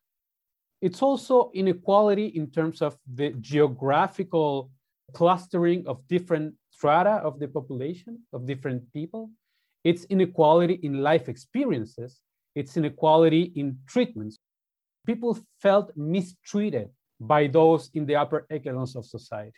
[0.82, 4.72] It's also inequality in terms of the geographical
[5.14, 9.30] clustering of different strata of the population, of different people.
[9.86, 12.20] It's inequality in life experiences.
[12.54, 14.40] It's inequality in treatments
[15.06, 19.58] people felt mistreated by those in the upper echelons of society.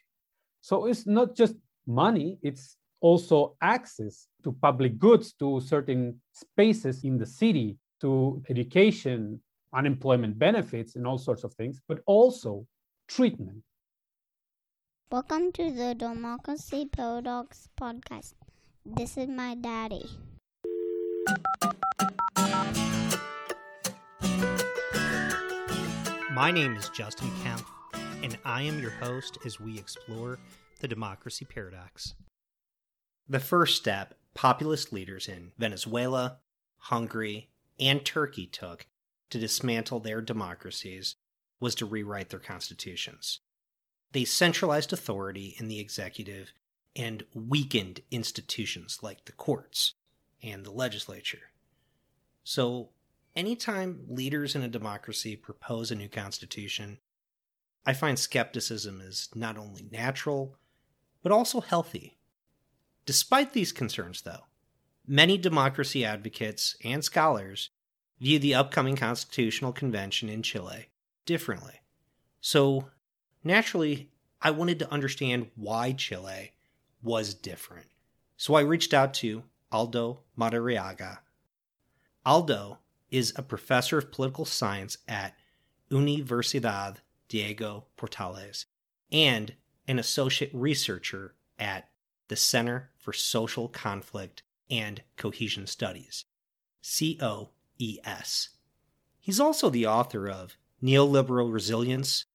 [0.61, 1.55] So it's not just
[1.87, 9.39] money, it's also access to public goods, to certain spaces in the city, to education,
[9.73, 12.65] unemployment benefits, and all sorts of things, but also
[13.07, 13.63] treatment.
[15.11, 18.33] Welcome to the Democracy Paradox podcast.
[18.85, 20.09] This is my daddy.
[26.37, 27.65] My name is Justin Kempf,
[28.21, 30.37] and I am your host as we explore
[30.79, 32.13] the democracy paradox.
[33.27, 36.37] The first step populist leaders in Venezuela,
[36.77, 37.49] Hungary,
[37.79, 38.85] and Turkey took
[39.31, 41.15] to dismantle their democracies
[41.59, 43.39] was to rewrite their constitutions.
[44.11, 46.53] They centralized authority in the executive
[46.95, 49.95] and weakened institutions like the courts
[50.43, 51.49] and the legislature.
[52.43, 52.89] So,
[53.37, 56.97] anytime leaders in a democracy propose a new constitution,
[57.85, 60.57] I find skepticism is not only natural,
[61.21, 62.17] but also healthy.
[63.05, 64.45] Despite these concerns, though,
[65.05, 67.69] many democracy advocates and scholars
[68.19, 70.89] view the upcoming constitutional convention in Chile
[71.25, 71.79] differently.
[72.41, 72.89] So,
[73.43, 74.09] naturally,
[74.41, 76.53] I wanted to understand why Chile
[77.03, 77.87] was different.
[78.35, 81.19] So I reached out to Aldo Madariaga.
[82.25, 82.79] Aldo
[83.11, 85.35] is a professor of political science at
[85.89, 86.97] Universidad
[87.29, 88.65] Diego Portales
[89.11, 89.53] and
[89.87, 91.89] an associate researcher at
[92.27, 96.25] the Center for Social Conflict and Cohesion Studies,
[96.83, 98.49] COES.
[99.19, 102.25] He's also the author of Neoliberal Resilience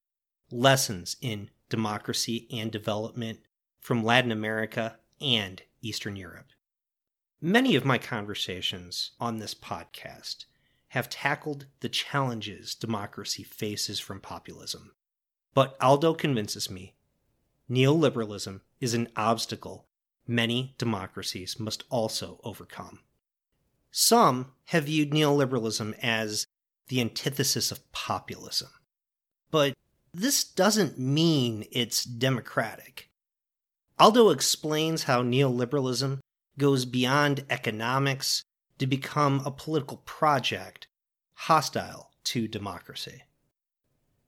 [0.50, 3.38] Lessons in Democracy and Development
[3.80, 6.48] from Latin America and Eastern Europe.
[7.40, 10.44] Many of my conversations on this podcast
[10.92, 14.92] have tackled the challenges democracy faces from populism.
[15.54, 16.94] But Aldo convinces me
[17.70, 19.86] neoliberalism is an obstacle
[20.26, 22.98] many democracies must also overcome.
[23.90, 26.46] Some have viewed neoliberalism as
[26.88, 28.68] the antithesis of populism.
[29.50, 29.72] But
[30.12, 33.08] this doesn't mean it's democratic.
[33.98, 36.18] Aldo explains how neoliberalism
[36.58, 38.44] goes beyond economics
[38.82, 40.88] to become a political project
[41.34, 43.22] hostile to democracy.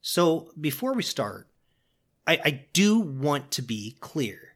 [0.00, 1.48] So, before we start,
[2.24, 4.54] I, I, do want to be clear.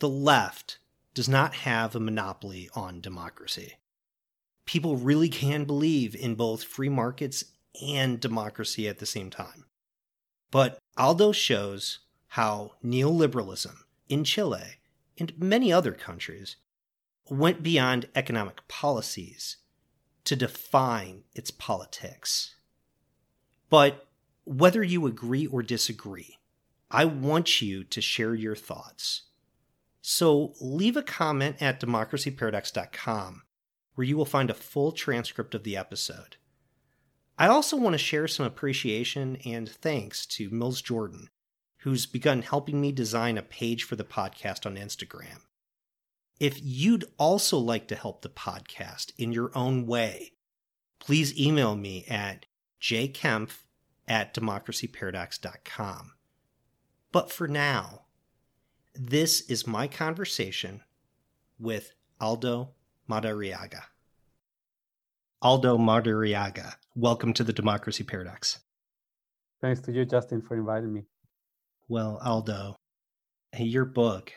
[0.00, 0.78] The left
[1.14, 3.74] does not have a monopoly on democracy.
[4.64, 7.44] People really can believe in both free markets
[7.80, 9.66] and democracy at the same time.
[10.50, 13.76] But Aldo shows how neoliberalism
[14.08, 14.80] in Chile
[15.16, 16.56] and many other countries
[17.30, 19.56] went beyond economic policies
[20.24, 22.54] to define its politics.
[23.70, 24.06] But
[24.44, 26.38] whether you agree or disagree,
[26.90, 29.24] I want you to share your thoughts.
[30.00, 33.42] So leave a comment at democracyparadox.com
[33.94, 36.36] where you will find a full transcript of the episode.
[37.36, 41.28] I also want to share some appreciation and thanks to Mills Jordan,
[41.78, 45.42] who's begun helping me design a page for the podcast on Instagram.
[46.40, 50.34] If you'd also like to help the podcast in your own way,
[51.00, 52.46] please email me at
[52.80, 53.64] jkempf
[54.06, 56.12] at democracyparadox.com.
[57.10, 58.02] But for now,
[58.94, 60.82] this is my conversation
[61.58, 62.70] with Aldo
[63.10, 63.82] Madariaga.
[65.42, 68.60] Aldo Madariaga, welcome to the Democracy Paradox.
[69.60, 71.06] Thanks to you, Justin, for inviting me.
[71.88, 72.76] Well, Aldo,
[73.58, 74.32] your book,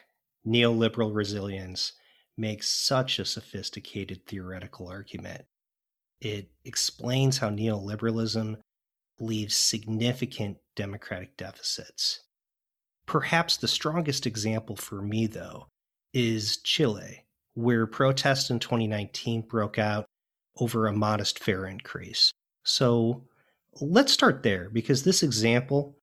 [0.46, 1.94] neoliberal resilience
[2.38, 5.46] makes such a sophisticated theoretical argument.
[6.20, 8.58] It explains how neoliberalism
[9.20, 12.22] leaves significant democratic deficits.
[13.06, 15.68] Perhaps the strongest example for me, though,
[16.14, 20.06] is Chile, where protests in 2019 broke out
[20.58, 22.32] over a modest fare increase.
[22.64, 23.24] So
[23.80, 25.98] let's start there because this example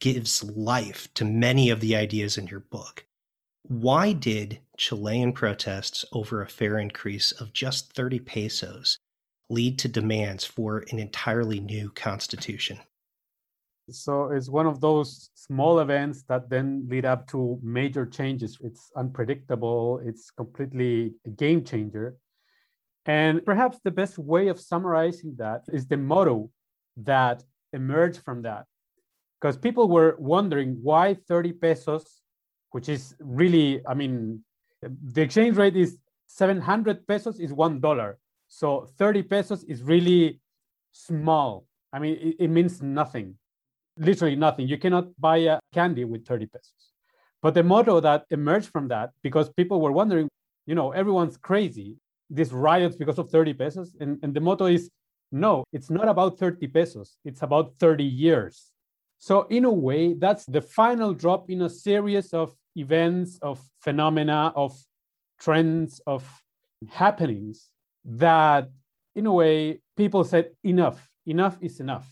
[0.00, 3.06] gives life to many of the ideas in your book.
[3.64, 8.98] Why did Chilean protests over a fare increase of just 30 pesos
[9.48, 12.78] lead to demands for an entirely new constitution?
[13.90, 18.56] So it's one of those small events that then lead up to major changes.
[18.60, 22.16] It's unpredictable, it's completely a game changer.
[23.06, 26.50] And perhaps the best way of summarizing that is the motto
[26.98, 27.42] that
[27.72, 28.66] emerged from that.
[29.40, 32.21] Because people were wondering why 30 pesos,
[32.72, 34.44] which is really, I mean,
[34.82, 38.18] the exchange rate is 700 pesos is one dollar.
[38.48, 40.40] So 30 pesos is really
[40.90, 41.64] small.
[41.92, 43.36] I mean, it, it means nothing
[43.96, 44.68] literally nothing.
[44.68, 46.92] You cannot buy a candy with 30 pesos.
[47.40, 50.28] But the motto that emerged from that, because people were wondering,
[50.66, 51.96] you know, everyone's crazy,
[52.30, 53.96] these riots because of 30 pesos.
[54.00, 54.90] And, and the motto is
[55.32, 58.71] no, it's not about 30 pesos, it's about 30 years.
[59.22, 64.52] So, in a way, that's the final drop in a series of events, of phenomena,
[64.56, 64.72] of
[65.38, 66.22] trends, of
[66.90, 67.70] happenings
[68.04, 68.68] that,
[69.14, 72.08] in a way, people said, enough, enough is enough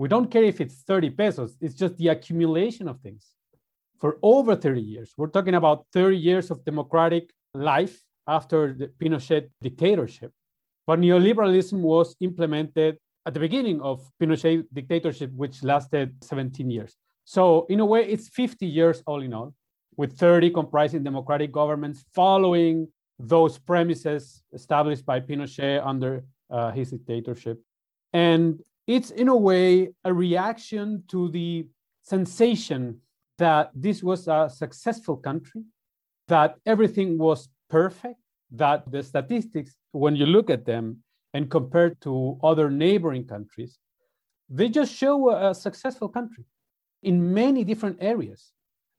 [0.00, 3.34] we don't care if it's 30 pesos, it's just the accumulation of things.
[3.98, 9.50] For over 30 years, we're talking about 30 years of democratic life after the Pinochet
[9.60, 10.32] dictatorship.
[10.86, 12.96] But neoliberalism was implemented
[13.26, 16.96] at the beginning of Pinochet dictatorship, which lasted 17 years.
[17.24, 19.54] So, in a way, it's 50 years all in all,
[19.96, 22.88] with 30 comprising democratic governments following
[23.18, 27.60] those premises established by Pinochet under uh, his dictatorship.
[28.12, 31.66] And it's in a way a reaction to the
[32.02, 33.00] sensation
[33.38, 35.62] that this was a successful country,
[36.28, 38.16] that everything was perfect,
[38.50, 41.02] that the statistics, when you look at them
[41.34, 43.78] and compared to other neighboring countries,
[44.48, 46.44] they just show a successful country
[47.02, 48.52] in many different areas.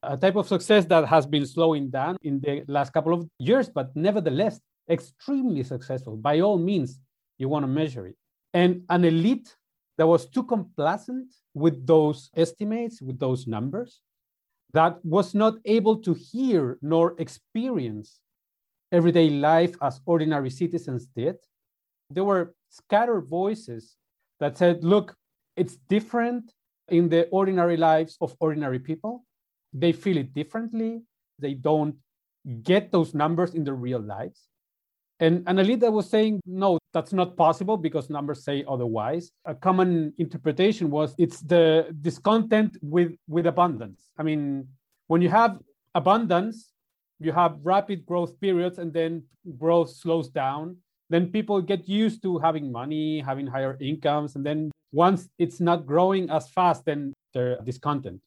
[0.03, 3.69] A type of success that has been slowing down in the last couple of years,
[3.69, 6.17] but nevertheless, extremely successful.
[6.17, 6.99] By all means,
[7.37, 8.15] you want to measure it.
[8.53, 9.55] And an elite
[9.97, 14.01] that was too complacent with those estimates, with those numbers,
[14.73, 18.19] that was not able to hear nor experience
[18.91, 21.35] everyday life as ordinary citizens did.
[22.13, 23.95] There were scattered voices
[24.39, 25.15] that said, look,
[25.55, 26.51] it's different
[26.89, 29.25] in the ordinary lives of ordinary people.
[29.73, 31.03] They feel it differently.
[31.39, 31.95] They don't
[32.63, 34.47] get those numbers in their real lives.
[35.19, 39.31] And Analita was saying, no, that's not possible because numbers say otherwise.
[39.45, 44.09] A common interpretation was it's the discontent with, with abundance.
[44.17, 44.67] I mean,
[45.07, 45.59] when you have
[45.93, 46.71] abundance,
[47.19, 49.23] you have rapid growth periods and then
[49.59, 50.77] growth slows down.
[51.11, 54.37] Then people get used to having money, having higher incomes.
[54.37, 58.21] And then once it's not growing as fast, then they're discontent.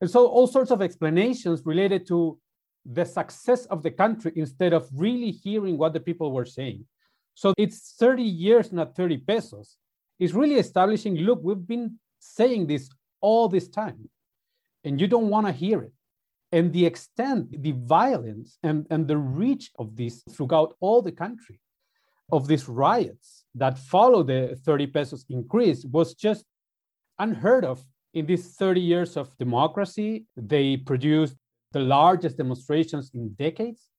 [0.00, 2.38] And so all sorts of explanations related to
[2.86, 6.86] the success of the country instead of really hearing what the people were saying.
[7.34, 9.76] So it's 30 years, not 30 pesos.
[10.18, 12.88] It's really establishing look, we've been saying this
[13.20, 14.08] all this time,
[14.84, 15.92] and you don't want to hear it.
[16.50, 21.60] And the extent, the violence, and, and the reach of this throughout all the country,
[22.32, 26.44] of these riots that followed the 30 pesos increase was just
[27.18, 30.26] unheard of in these 30 years of democracy.
[30.36, 31.36] They produced
[31.72, 33.90] the largest demonstrations in decades.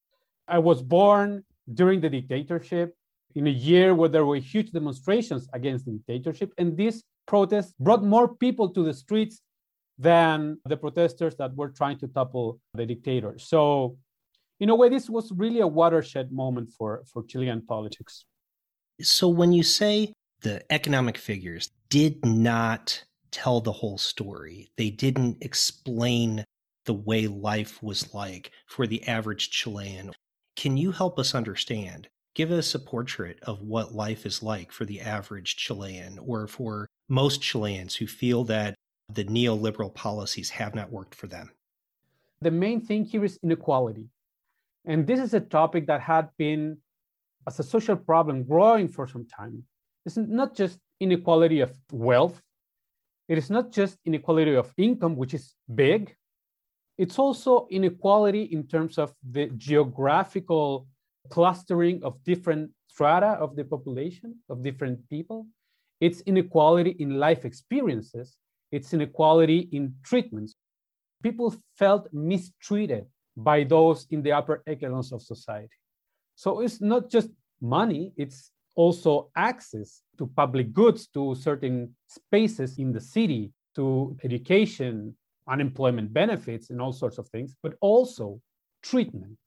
[0.47, 1.43] I was born
[1.73, 2.95] during the dictatorship
[3.35, 6.53] in a year where there were huge demonstrations against the dictatorship.
[6.57, 9.41] And these protests brought more people to the streets
[9.99, 13.37] than the protesters that were trying to topple the dictator.
[13.37, 13.97] So,
[14.59, 18.25] in a way, this was really a watershed moment for, for Chilean politics.
[19.01, 25.37] So, when you say the economic figures did not tell the whole story, they didn't
[25.41, 26.43] explain
[26.85, 30.11] the way life was like for the average Chilean.
[30.55, 32.07] Can you help us understand?
[32.33, 36.87] Give us a portrait of what life is like for the average Chilean or for
[37.09, 38.75] most Chileans who feel that
[39.13, 41.51] the neoliberal policies have not worked for them.
[42.41, 44.09] The main thing here is inequality.
[44.87, 46.77] And this is a topic that had been,
[47.45, 49.63] as a social problem, growing for some time.
[50.05, 52.41] It's not just inequality of wealth,
[53.27, 56.15] it is not just inequality of income, which is big,
[56.97, 60.87] it's also inequality in terms of the geographical
[61.29, 65.45] clustering of different strata of the population, of different people.
[65.99, 68.37] It's inequality in life experiences.
[68.71, 70.55] It's inequality in treatments.
[71.23, 73.05] people felt mistreated
[73.37, 75.69] by those in the upper echelons of society.
[76.35, 77.29] So it's not just
[77.61, 85.15] money, it's also access to public goods, to certain spaces in the city, to education,
[85.47, 88.41] unemployment benefits, and all sorts of things, but also
[88.83, 89.37] treatment,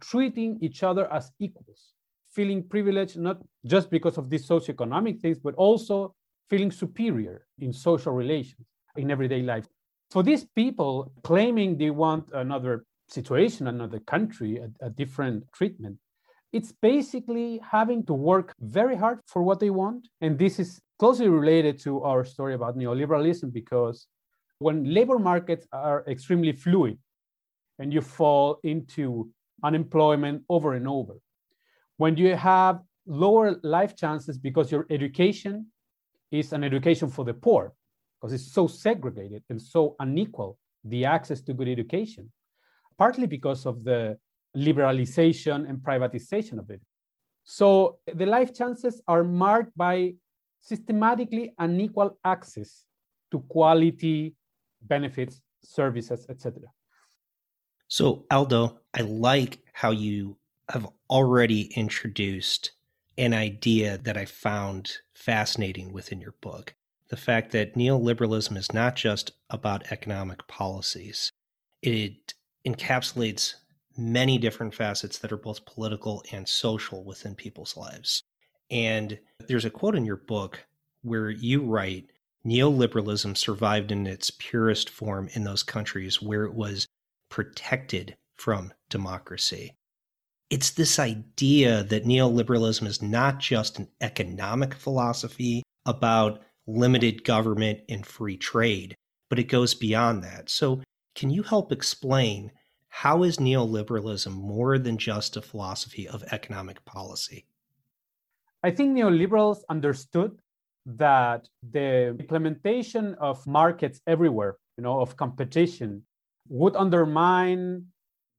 [0.00, 1.94] treating each other as equals,
[2.32, 6.14] feeling privileged not just because of these socioeconomic things, but also
[6.48, 8.66] feeling superior in social relations,
[8.96, 9.66] in everyday life.
[10.10, 15.98] For these people claiming they want another situation, another country, a, a different treatment,
[16.52, 20.08] it's basically having to work very hard for what they want.
[20.20, 24.06] And this is closely related to our story about neoliberalism because
[24.58, 26.98] when labor markets are extremely fluid
[27.78, 29.30] and you fall into
[29.62, 31.14] unemployment over and over,
[31.96, 35.66] when you have lower life chances because your education
[36.30, 37.72] is an education for the poor,
[38.20, 42.30] because it's so segregated and so unequal, the access to good education,
[43.00, 44.18] partly because of the
[44.54, 46.82] liberalization and privatization of it.
[47.44, 50.14] So the life chances are marked by
[50.60, 52.84] systematically unequal access
[53.30, 54.34] to quality
[54.82, 56.60] benefits, services, etc.
[57.88, 60.36] So Aldo, I like how you
[60.68, 62.72] have already introduced
[63.16, 66.74] an idea that I found fascinating within your book.
[67.08, 71.32] The fact that neoliberalism is not just about economic policies.
[71.82, 72.34] It
[72.66, 73.54] encapsulates
[73.96, 78.22] many different facets that are both political and social within people's lives.
[78.70, 80.66] And there's a quote in your book
[81.02, 82.10] where you write
[82.46, 86.86] neoliberalism survived in its purest form in those countries where it was
[87.28, 89.74] protected from democracy.
[90.48, 98.04] It's this idea that neoliberalism is not just an economic philosophy about limited government and
[98.04, 98.94] free trade,
[99.28, 100.48] but it goes beyond that.
[100.50, 100.82] So,
[101.14, 102.52] can you help explain
[102.88, 107.46] how is neoliberalism more than just a philosophy of economic policy?
[108.62, 110.38] I think neoliberals understood
[110.84, 116.02] that the implementation of markets everywhere, you know, of competition,
[116.48, 117.86] would undermine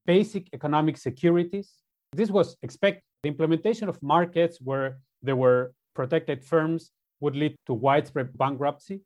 [0.06, 1.74] basic economic securities.
[2.14, 3.04] This was expected.
[3.24, 9.02] The implementation of markets where there were protected firms would lead to widespread bankruptcy.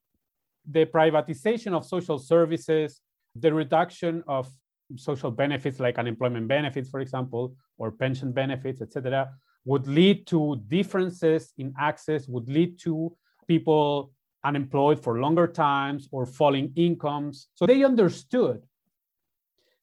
[0.71, 3.01] The privatization of social services,
[3.35, 4.49] the reduction of
[4.95, 9.29] social benefits like unemployment benefits, for example, or pension benefits, etc.,
[9.65, 13.15] would lead to differences in access, would lead to
[13.47, 14.11] people
[14.43, 17.47] unemployed for longer times or falling incomes.
[17.55, 18.61] So they understood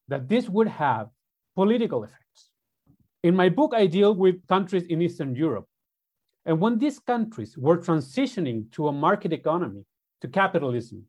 [0.08, 1.08] that this would have
[1.56, 2.50] political effects.
[3.24, 5.66] In my book, I deal with countries in Eastern Europe.
[6.44, 9.84] And when these countries were transitioning to a market economy,
[10.20, 11.04] to capitalism,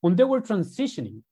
[0.00, 1.22] when they were transitioning,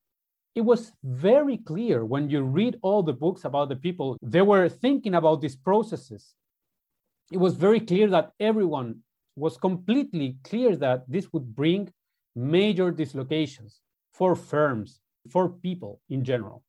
[0.56, 4.68] it was very clear when you read all the books about the people they were
[4.68, 6.34] thinking about these processes.
[7.30, 9.02] It was very clear that everyone
[9.36, 11.92] was completely clear that this would bring
[12.34, 13.80] major dislocations
[14.12, 16.62] for firms for people in general.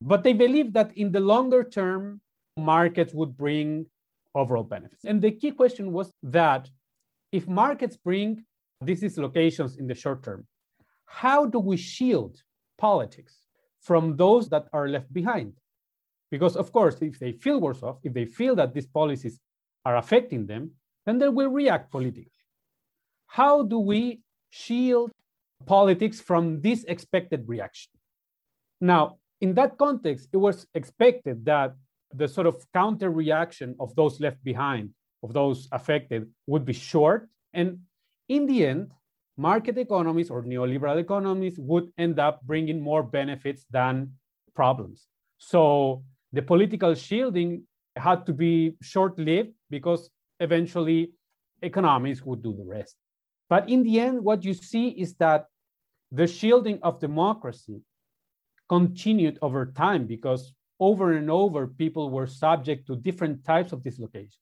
[0.00, 2.20] But they believed that in the longer term
[2.56, 3.86] markets would bring
[4.34, 5.04] overall benefits.
[5.04, 6.68] And the key question was that
[7.30, 8.44] if markets bring
[8.80, 10.46] these dislocations in the short term
[11.06, 12.42] how do we shield
[12.78, 13.38] politics
[13.80, 15.52] from those that are left behind.
[16.30, 19.38] Because, of course, if they feel worse off, if they feel that these policies
[19.84, 20.72] are affecting them,
[21.06, 22.30] then they will react politically.
[23.26, 25.12] How do we shield
[25.66, 27.92] politics from this expected reaction?
[28.80, 31.74] Now, in that context, it was expected that
[32.12, 34.90] the sort of counter reaction of those left behind,
[35.22, 37.28] of those affected, would be short.
[37.52, 37.80] And
[38.28, 38.92] in the end,
[39.36, 44.12] market economies or neoliberal economies would end up bringing more benefits than
[44.54, 45.06] problems.
[45.38, 47.64] So the political shielding
[47.96, 50.10] had to be short lived because
[50.40, 51.12] eventually
[51.62, 52.96] economics would do the rest.
[53.48, 55.46] But in the end, what you see is that
[56.10, 57.80] the shielding of democracy
[58.68, 64.38] continued over time because over and over people were subject to different types of dislocations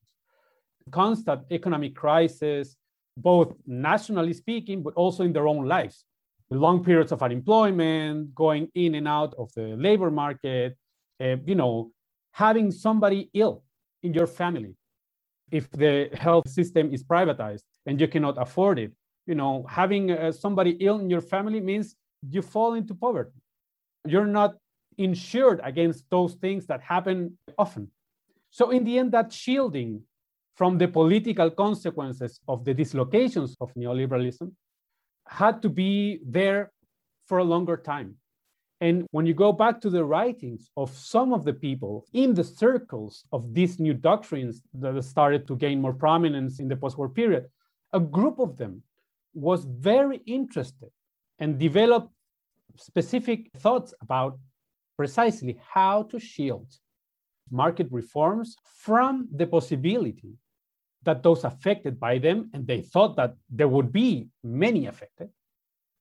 [0.91, 2.77] constant economic crisis
[3.17, 6.05] both nationally speaking, but also in their own lives.
[6.51, 10.77] The Long periods of unemployment, going in and out of the labor market,
[11.21, 11.93] uh, you know,
[12.33, 13.63] having somebody ill
[14.03, 14.75] in your family.
[15.51, 18.93] If the health system is privatized and you cannot afford it,
[19.27, 21.95] you know, having uh, somebody ill in your family means
[22.29, 23.39] you fall into poverty.
[24.07, 24.57] You're not
[24.99, 27.91] insured against those things that happen often.
[28.51, 30.03] So, in the end, that shielding
[30.55, 34.53] from the political consequences of the dislocations of neoliberalism
[35.27, 36.73] had to be there
[37.27, 38.17] for a longer time.
[38.81, 42.43] And when you go back to the writings of some of the people in the
[42.43, 47.09] circles of these new doctrines that started to gain more prominence in the post war
[47.09, 47.47] period,
[47.93, 48.83] a group of them
[49.35, 50.91] was very interested
[51.39, 52.11] and developed
[52.77, 54.39] specific thoughts about
[54.97, 56.67] precisely how to shield
[57.51, 60.35] market reforms from the possibility
[61.03, 65.29] that those affected by them, and they thought that there would be many affected,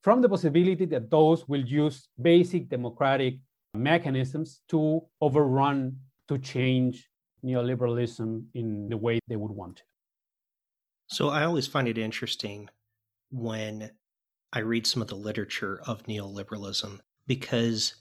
[0.04, 3.36] from the possibility that those will use basic democratic
[3.74, 7.10] mechanisms to overrun, to change
[7.44, 9.84] neoliberalism in the way they would want.
[11.08, 12.70] So I always find it interesting
[13.32, 13.92] when
[14.54, 17.96] I read some of the literature of neoliberalism because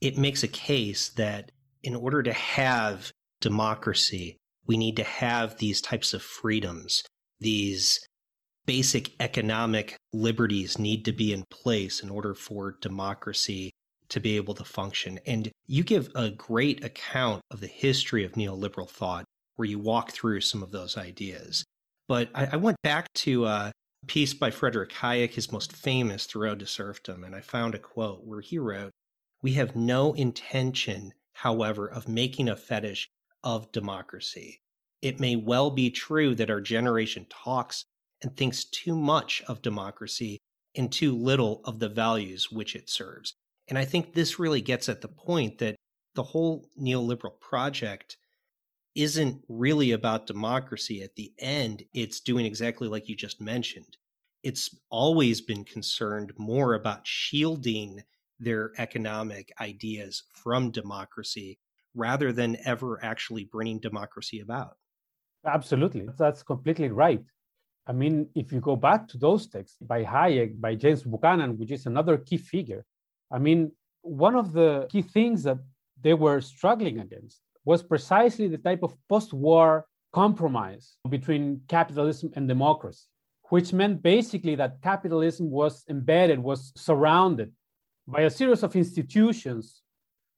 [0.00, 4.36] it makes a case that in order to have democracy,
[4.66, 7.02] we need to have these types of freedoms,
[7.40, 8.00] these
[8.64, 13.72] basic economic liberties need to be in place in order for democracy
[14.08, 15.18] to be able to function.
[15.26, 19.24] And you give a great account of the history of neoliberal thought
[19.56, 21.64] where you walk through some of those ideas.
[22.08, 23.70] But I, I went back to uh,
[24.02, 27.78] a piece by Frederick Hayek, his most famous, The to Serfdom, and I found a
[27.78, 28.90] quote where he wrote,
[29.42, 33.10] We have no intention, however, of making a fetish
[33.42, 34.60] of democracy.
[35.00, 37.84] It may well be true that our generation talks
[38.22, 40.38] and thinks too much of democracy
[40.76, 43.34] and too little of the values which it serves.
[43.68, 45.76] And I think this really gets at the point that
[46.14, 48.16] the whole neoliberal project
[48.94, 51.02] isn't really about democracy.
[51.02, 53.96] At the end, it's doing exactly like you just mentioned.
[54.42, 58.02] It's always been concerned more about shielding
[58.40, 61.58] their economic ideas from democracy
[61.94, 64.76] rather than ever actually bringing democracy about.
[65.46, 66.08] Absolutely.
[66.18, 67.22] That's completely right.
[67.86, 71.72] I mean, if you go back to those texts by Hayek, by James Buchanan, which
[71.72, 72.84] is another key figure,
[73.30, 73.72] I mean,
[74.02, 75.58] one of the key things that
[76.00, 82.46] they were struggling against was precisely the type of post war compromise between capitalism and
[82.46, 83.06] democracy,
[83.48, 87.52] which meant basically that capitalism was embedded, was surrounded
[88.06, 89.82] by a series of institutions,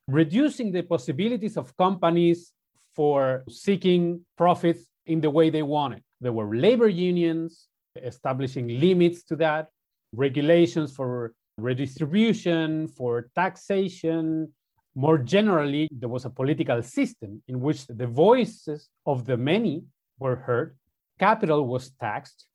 [0.09, 2.53] reducing the possibilities of companies
[2.95, 6.03] for seeking profits in the way they wanted.
[6.21, 7.69] There were labor unions
[8.03, 9.69] establishing limits to that,
[10.13, 14.53] regulations for redistribution, for taxation.
[14.95, 19.85] More generally, there was a political system in which the voices of the many
[20.19, 20.77] were heard,
[21.19, 22.47] capital was taxed,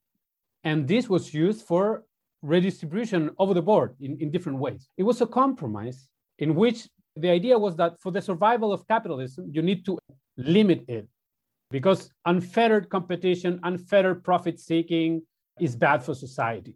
[0.63, 2.04] and this was used for
[2.41, 4.89] redistribution over the board in, in different ways.
[4.97, 6.08] It was a compromise
[6.39, 9.97] in which the idea was that for the survival of capitalism, you need to
[10.38, 11.08] limit it
[11.71, 15.21] because unfettered competition, unfettered profit seeking
[15.60, 16.75] is bad for society.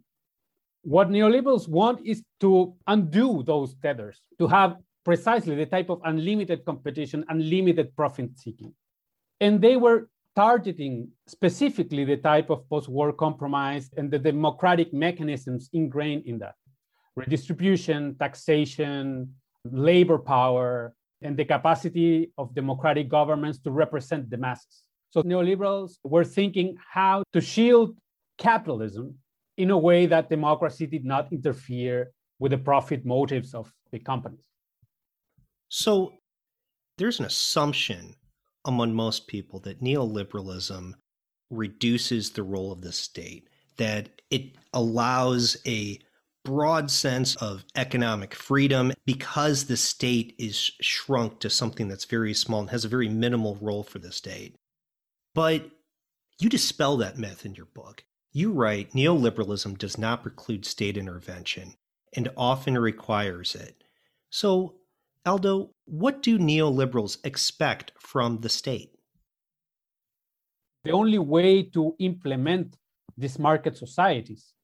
[0.82, 6.64] What neoliberals want is to undo those tethers, to have precisely the type of unlimited
[6.64, 8.74] competition, unlimited profit seeking.
[9.40, 15.70] And they were targeting specifically the type of post war compromise and the democratic mechanisms
[15.72, 16.54] ingrained in that
[17.16, 19.32] redistribution, taxation,
[19.70, 24.82] labor power, and the capacity of democratic governments to represent the masses.
[25.10, 27.96] So neoliberals were thinking how to shield
[28.36, 29.14] capitalism
[29.56, 34.40] in a way that democracy did not interfere with the profit motives of the companies.
[35.68, 36.12] So
[36.98, 38.16] there's an assumption
[38.64, 40.94] among most people that neoliberalism
[41.50, 45.98] reduces the role of the state, that it allows a
[46.44, 52.60] broad sense of economic freedom because the state is shrunk to something that's very small
[52.60, 54.56] and has a very minimal role for the state.
[55.34, 55.70] But
[56.38, 58.04] you dispel that myth in your book.
[58.32, 61.74] You write neoliberalism does not preclude state intervention
[62.12, 63.82] and often requires it.
[64.30, 64.74] So,
[65.26, 68.90] Aldo, what do neoliberals expect from the state?
[70.84, 72.76] The only way to implement
[73.16, 74.54] these market societies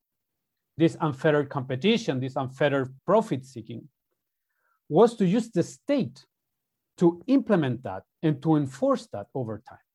[0.80, 3.86] this unfettered competition, this unfettered profit seeking,
[4.88, 6.24] was to use the state
[6.96, 9.86] to implement that and to enforce that over time.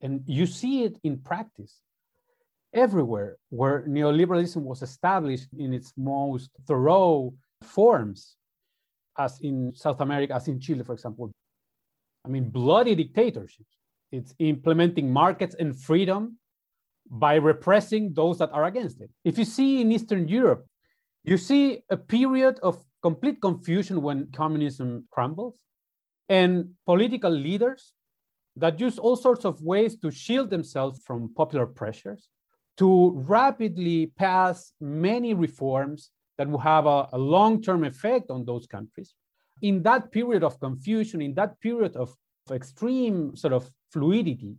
[0.00, 1.80] And you see it in practice
[2.72, 8.36] everywhere where neoliberalism was established in its most thorough forms,
[9.18, 11.30] as in South America, as in Chile, for example.
[12.24, 13.76] I mean, bloody dictatorships.
[14.12, 16.38] It's implementing markets and freedom
[17.10, 19.10] by repressing those that are against it.
[19.24, 20.66] If you see in Eastern Europe,
[21.24, 25.58] you see a period of complete confusion when communism crumbles,
[26.28, 27.92] and political leaders
[28.56, 32.28] that use all sorts of ways to shield themselves from popular pressures,
[32.76, 38.66] to rapidly pass many reforms that will have a, a long term effect on those
[38.66, 39.12] countries,
[39.60, 42.16] in that period of confusion, in that period of
[42.50, 44.54] extreme sort of fluidity,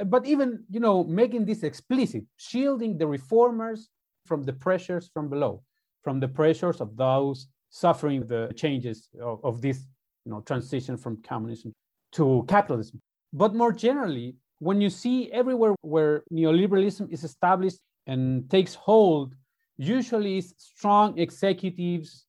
[0.00, 3.90] uh, but even you know making this explicit, shielding the reformers
[4.24, 5.62] from the pressures from below,
[6.02, 9.84] from the pressures of those suffering the changes of, of this
[10.24, 11.74] you know transition from communism
[12.12, 12.98] to capitalism.
[13.34, 19.34] But more generally, when you see everywhere where neoliberalism is established and takes hold,
[19.82, 22.26] usually strong executives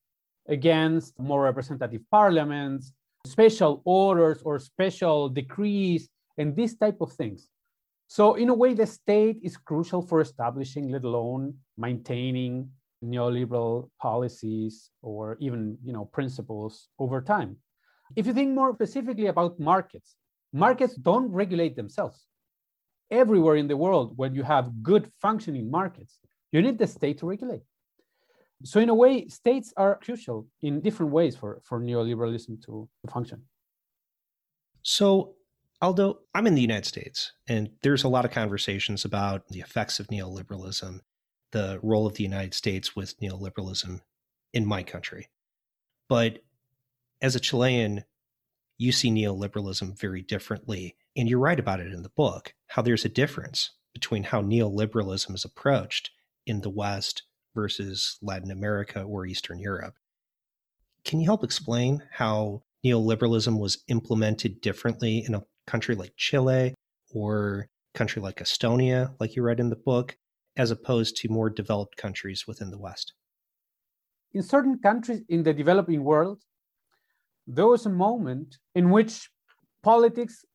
[0.47, 2.93] against more representative parliaments,
[3.25, 7.49] special orders or special decrees, and these type of things.
[8.07, 12.69] So in a way, the state is crucial for establishing, let alone maintaining
[13.03, 17.57] neoliberal policies or even you know principles over time.
[18.15, 20.15] If you think more specifically about markets,
[20.53, 22.25] markets don't regulate themselves.
[23.11, 26.19] Everywhere in the world, when you have good functioning markets,
[26.53, 27.63] you need the state to regulate.
[28.63, 33.41] So in a way, states are crucial in different ways for, for neoliberalism to function.
[34.83, 35.35] So
[35.81, 39.99] Aldo, I'm in the United States, and there's a lot of conversations about the effects
[39.99, 41.01] of neoliberalism,
[41.51, 43.99] the role of the United States with neoliberalism
[44.53, 45.27] in my country.
[46.07, 46.39] But
[47.21, 48.05] as a Chilean,
[48.77, 50.95] you see neoliberalism very differently.
[51.17, 55.35] And you're right about it in the book, how there's a difference between how neoliberalism
[55.35, 56.11] is approached
[56.45, 57.23] in the West
[57.56, 59.95] versus Latin America or Eastern Europe.
[61.06, 66.73] Can you help explain how neoliberalism was implemented differently in a country like Chile
[67.13, 70.17] or country like Estonia, like you read in the book,
[70.58, 73.13] as opposed to more developed countries within the West?
[74.34, 76.41] In certain countries in the developing world,
[77.45, 79.29] there was a moment in which
[79.84, 80.45] politics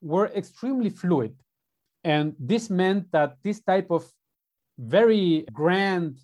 [0.00, 1.34] were extremely fluid.
[2.04, 4.10] And this meant that this type of
[4.78, 6.18] very grand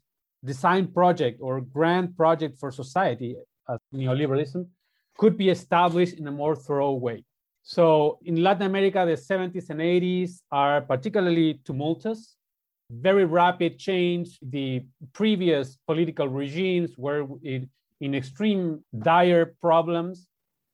[0.44, 3.36] design project or grand project for society,
[3.68, 4.66] as neoliberalism,
[5.16, 7.24] could be established in a more thorough way.
[7.62, 12.36] So in Latin America, the 70s and 80s are particularly tumultuous,
[12.90, 14.38] very rapid change.
[14.40, 17.68] The previous political regimes were in,
[18.00, 20.26] in extreme dire problems.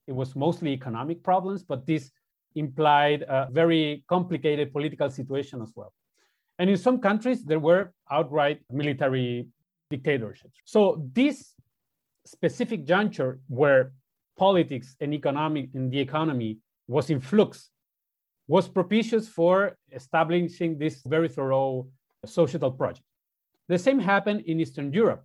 [0.06, 2.10] It was mostly economic problems, but this
[2.54, 5.92] implied a very complicated political situation as well.
[6.58, 9.48] And in some countries, there were outright military
[9.90, 10.54] dictatorships.
[10.64, 11.54] So this
[12.24, 13.92] specific juncture where
[14.36, 17.70] politics and economic and the economy was in flux
[18.46, 21.86] was propitious for establishing this very thorough
[22.26, 23.06] societal project.
[23.68, 25.24] The same happened in Eastern Europe.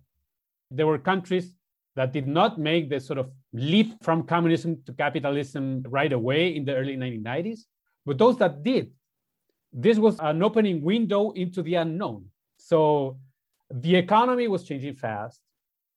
[0.70, 1.52] There were countries
[1.96, 6.64] that did not make the sort of leap from communism to capitalism right away in
[6.64, 7.60] the early 1990s,
[8.06, 8.90] but those that did,
[9.72, 12.26] this was an opening window into the unknown.
[12.58, 13.18] So
[13.70, 15.40] the economy was changing fast,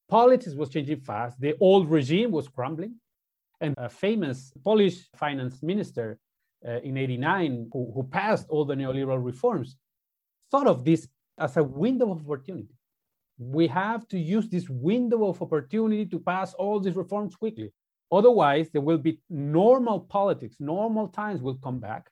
[0.10, 2.96] politics was changing fast, the old regime was crumbling.
[3.62, 6.20] And a famous Polish finance minister
[6.68, 9.78] uh, in 89, who, who passed all the neoliberal reforms,
[10.52, 11.08] thought of this
[11.38, 12.76] as a window of opportunity
[13.38, 17.72] we have to use this window of opportunity to pass all these reforms quickly.
[18.12, 22.10] Otherwise, there will be normal politics, normal times will come back,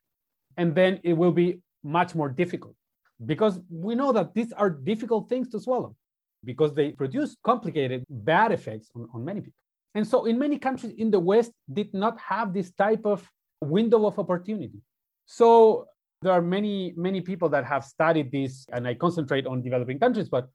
[0.61, 1.49] and then it will be
[1.83, 2.75] much more difficult
[3.31, 5.95] because we know that these are difficult things to swallow
[6.49, 9.61] because they produce complicated bad effects on, on many people.
[9.95, 13.19] And so, in many countries in the West, did not have this type of
[13.77, 14.79] window of opportunity.
[15.25, 15.87] So,
[16.21, 20.29] there are many, many people that have studied this, and I concentrate on developing countries,
[20.29, 20.45] but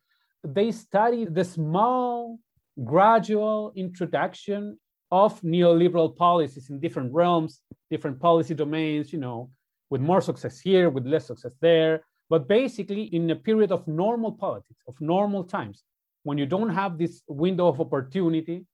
[0.45, 2.38] they study the small,
[2.85, 4.79] gradual introduction
[5.11, 9.51] of neoliberal policies in different realms, different policy domains, you know,
[9.90, 12.03] with more success here, with less success there.
[12.29, 15.85] But basically, in a period of normal politics, of normal times,
[16.25, 18.64] when you don't have this window of opportunity.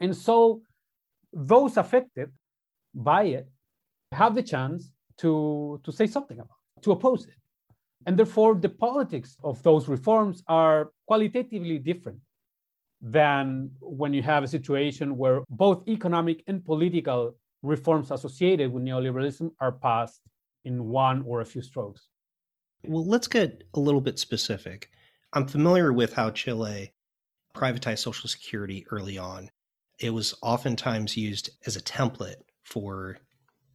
[0.00, 0.62] And so
[1.32, 2.30] those affected
[2.94, 3.48] by it
[4.12, 7.34] have the chance to, to say something about it, to oppose it.
[8.06, 12.20] And therefore, the politics of those reforms are qualitatively different
[13.00, 19.50] than when you have a situation where both economic and political reforms associated with neoliberalism
[19.60, 20.20] are passed
[20.64, 22.08] in one or a few strokes.
[22.84, 24.90] Well, let's get a little bit specific.
[25.32, 26.92] I'm familiar with how Chile
[27.54, 29.50] privatized Social Security early on.
[29.98, 33.18] It was oftentimes used as a template for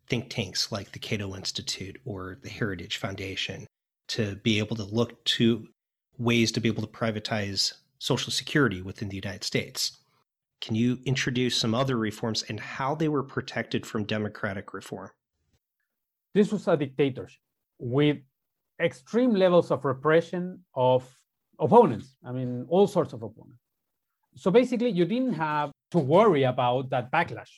[0.08, 3.68] think tanks like the Cato Institute or the Heritage Foundation
[4.10, 5.68] to be able to look to
[6.18, 9.98] ways to be able to privatize Social Security within the United States.
[10.62, 15.12] Can you introduce some other reforms and how they were protected from democratic reform?
[16.38, 17.40] This was a dictatorship
[17.80, 18.18] with
[18.80, 21.04] extreme levels of repression of
[21.58, 22.16] opponents.
[22.24, 23.64] I mean, all sorts of opponents.
[24.36, 27.50] So basically, you didn't have to worry about that backlash.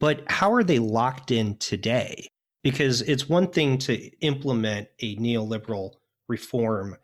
[0.00, 2.26] But how are they locked in today?
[2.64, 5.92] Because it's one thing to implement a neoliberal
[6.26, 6.96] reform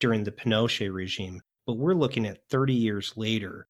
[0.00, 3.68] during the Pinochet regime, but we're looking at 30 years later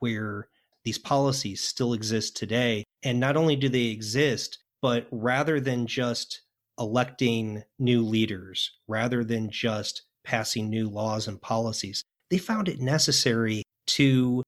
[0.00, 0.48] where
[0.84, 2.84] these policies still exist today.
[3.04, 6.42] And not only do they exist, but rather than just
[6.78, 13.62] electing new leaders, rather than just passing new laws and policies, they found it necessary
[13.86, 14.42] to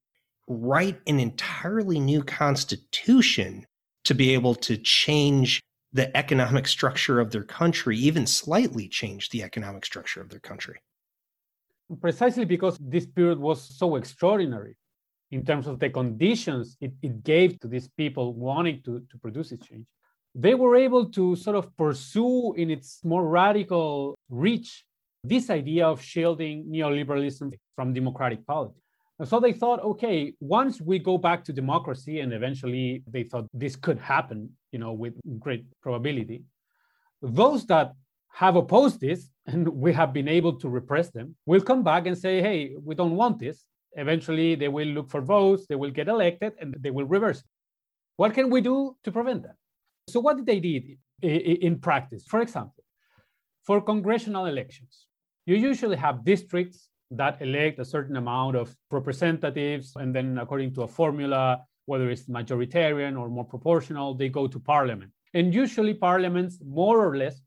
[0.49, 3.65] write an entirely new constitution
[4.05, 5.61] to be able to change
[5.93, 10.79] the economic structure of their country, even slightly change the economic structure of their country.
[12.01, 14.77] Precisely because this period was so extraordinary
[15.33, 19.51] in terms of the conditions it, it gave to these people wanting to, to produce
[19.51, 19.87] this change.
[20.35, 24.85] They were able to sort of pursue in its more radical reach
[25.25, 28.81] this idea of shielding neoliberalism from democratic politics.
[29.19, 33.47] And so they thought, okay, once we go back to democracy, and eventually they thought
[33.53, 36.43] this could happen, you know, with great probability,
[37.21, 37.93] those that
[38.33, 42.17] have opposed this and we have been able to repress them will come back and
[42.17, 43.65] say, hey, we don't want this.
[43.93, 47.43] Eventually, they will look for votes, they will get elected, and they will reverse.
[48.17, 49.57] What can we do to prevent that?
[50.13, 52.25] So, what did they did in practice?
[52.27, 52.85] For example,
[53.65, 55.07] for congressional elections,
[55.47, 60.83] you usually have districts that elect a certain amount of representatives, and then according to
[60.83, 65.11] a formula, whether it's majoritarian or more proportional, they go to parliament.
[65.35, 67.41] And usually, parliaments more or less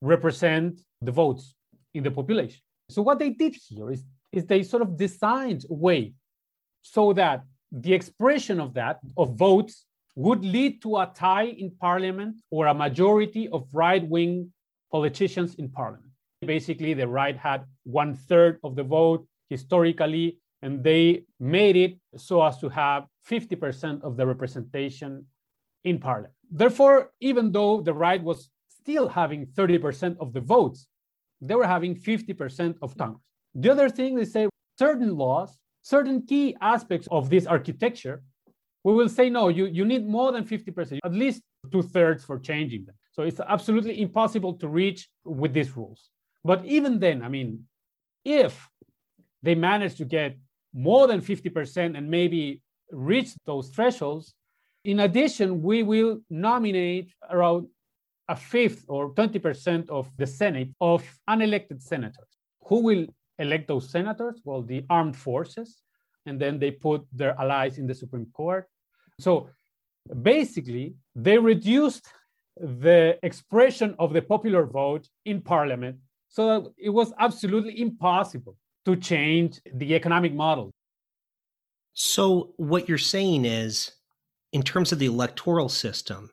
[0.00, 1.54] represent the votes
[1.94, 2.60] in the population.
[2.88, 6.12] So, what they did here is is they sort of designed a way
[6.82, 12.40] so that the expression of that, of votes, would lead to a tie in parliament
[12.50, 14.50] or a majority of right wing
[14.90, 16.10] politicians in parliament.
[16.40, 22.42] Basically, the right had one third of the vote historically, and they made it so
[22.42, 25.26] as to have 50% of the representation
[25.84, 26.32] in parliament.
[26.50, 30.86] Therefore, even though the right was still having 30% of the votes,
[31.40, 33.22] they were having 50% of Congress.
[33.54, 34.48] The other thing they say
[34.78, 38.22] certain laws, certain key aspects of this architecture,
[38.86, 42.38] we will say no, you, you need more than 50%, at least two thirds for
[42.38, 42.94] changing them.
[43.10, 46.08] So it's absolutely impossible to reach with these rules.
[46.44, 47.64] But even then, I mean,
[48.24, 48.54] if
[49.42, 50.36] they manage to get
[50.72, 54.34] more than 50% and maybe reach those thresholds,
[54.84, 57.66] in addition, we will nominate around
[58.28, 62.30] a fifth or 20% of the Senate of unelected senators
[62.66, 63.06] who will
[63.40, 64.40] elect those senators?
[64.44, 65.82] Well, the armed forces,
[66.24, 68.68] and then they put their allies in the Supreme Court.
[69.18, 69.48] So
[70.22, 72.06] basically, they reduced
[72.58, 75.98] the expression of the popular vote in parliament
[76.28, 80.70] so that it was absolutely impossible to change the economic model.
[81.92, 83.92] So, what you're saying is,
[84.52, 86.30] in terms of the electoral system,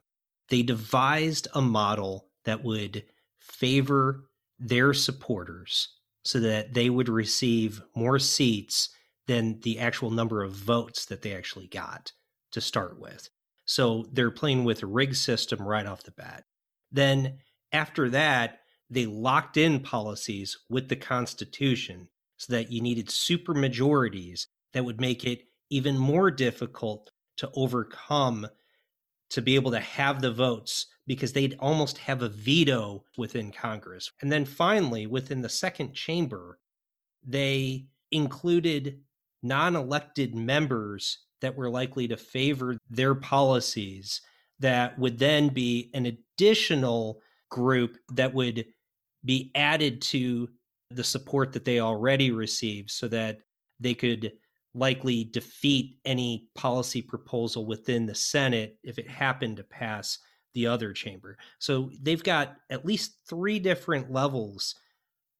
[0.50, 3.04] they devised a model that would
[3.40, 4.26] favor
[4.60, 5.88] their supporters
[6.26, 8.90] so that they would receive more seats
[9.28, 12.12] than the actual number of votes that they actually got
[12.54, 13.30] to start with.
[13.66, 16.46] So they're playing with a rig system right off the bat.
[16.92, 17.40] Then
[17.72, 24.48] after that, they locked in policies with the Constitution so that you needed super majorities
[24.74, 28.48] that would make it even more difficult to overcome
[29.30, 34.12] to be able to have the votes because they'd almost have a veto within Congress.
[34.22, 36.60] And then finally, within the second chamber,
[37.26, 39.00] they included
[39.42, 44.22] non elected members that were likely to favor their policies
[44.60, 48.66] that would then be an additional group that would
[49.26, 50.48] be added to
[50.90, 53.40] the support that they already received so that
[53.80, 54.32] they could
[54.74, 60.20] likely defeat any policy proposal within the Senate if it happened to pass
[60.54, 61.38] the other chamber.
[61.60, 64.76] So they've got at least three different levels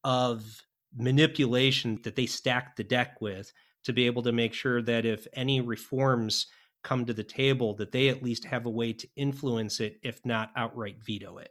[0.04, 0.62] of
[0.98, 3.54] manipulation that they stack the deck with
[3.86, 6.48] to be able to make sure that if any reforms
[6.84, 10.20] come to the table that they at least have a way to influence it if
[10.26, 11.50] not outright veto it.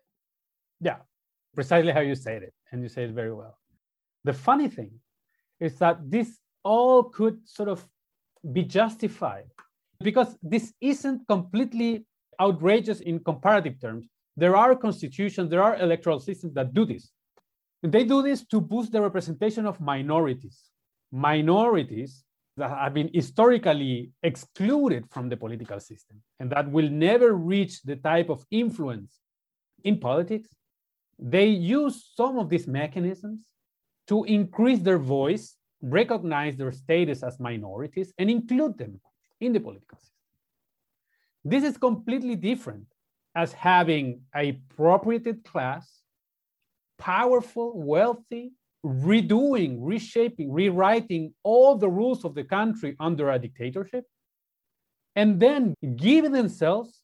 [0.80, 0.98] Yeah,
[1.54, 3.58] precisely how you said it and you said it very well.
[4.24, 4.92] The funny thing
[5.58, 7.86] is that this all could sort of
[8.52, 9.46] be justified
[10.00, 12.04] because this isn't completely
[12.40, 14.06] outrageous in comparative terms.
[14.36, 17.10] There are constitutions, there are electoral systems that do this.
[17.82, 20.71] And they do this to boost the representation of minorities.
[21.12, 22.24] Minorities
[22.56, 27.96] that have been historically excluded from the political system and that will never reach the
[27.96, 29.20] type of influence
[29.84, 30.48] in politics.
[31.18, 33.44] They use some of these mechanisms
[34.08, 39.00] to increase their voice recognize their status as minorities and include them
[39.40, 40.14] in the political system.
[41.44, 42.86] This is completely different
[43.34, 46.02] as having a propertied class,
[46.98, 48.52] powerful, wealthy,
[48.84, 54.04] redoing, reshaping, rewriting all the rules of the country under a dictatorship,
[55.14, 57.00] and then giving themselves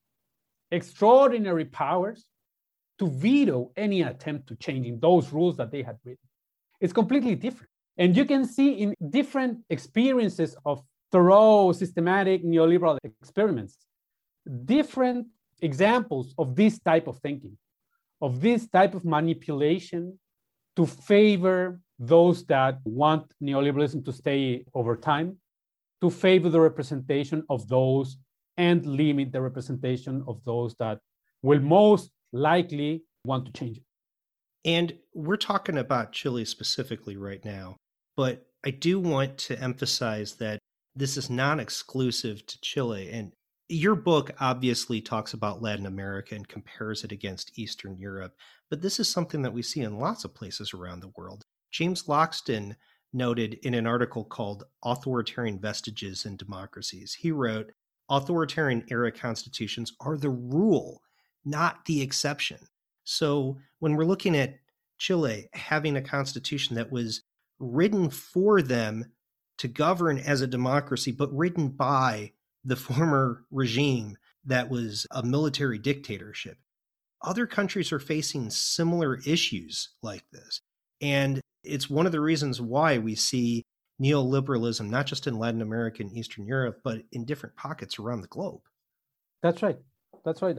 [0.70, 2.24] extraordinary powers
[2.98, 6.28] to veto any attempt to changing those rules that they had written.
[6.80, 7.70] It's completely different.
[7.96, 13.76] And you can see in different experiences of thorough, systematic neoliberal experiments,
[14.64, 15.26] different
[15.60, 17.56] examples of this type of thinking,
[18.20, 20.18] of this type of manipulation
[20.78, 25.36] to favor those that want neoliberalism to stay over time,
[26.00, 28.16] to favor the representation of those
[28.56, 31.00] and limit the representation of those that
[31.42, 33.82] will most likely want to change it.
[34.64, 37.74] And we're talking about Chile specifically right now,
[38.16, 40.60] but I do want to emphasize that
[40.94, 43.10] this is not exclusive to Chile.
[43.10, 43.32] And
[43.68, 48.34] your book obviously talks about Latin America and compares it against Eastern Europe,
[48.70, 51.44] but this is something that we see in lots of places around the world.
[51.70, 52.74] James Loxton
[53.12, 57.14] noted in an article called Authoritarian Vestiges in Democracies.
[57.14, 57.72] He wrote,
[58.10, 61.02] Authoritarian era constitutions are the rule,
[61.44, 62.58] not the exception.
[63.04, 64.56] So when we're looking at
[64.98, 67.22] Chile having a constitution that was
[67.58, 69.04] written for them
[69.58, 72.32] to govern as a democracy, but written by
[72.64, 76.56] the former regime that was a military dictatorship.
[77.22, 80.60] Other countries are facing similar issues like this.
[81.00, 83.64] And it's one of the reasons why we see
[84.00, 88.28] neoliberalism, not just in Latin America and Eastern Europe, but in different pockets around the
[88.28, 88.60] globe.
[89.42, 89.78] That's right.
[90.24, 90.56] That's right.